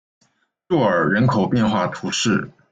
[0.67, 2.49] 若尔人口变化图示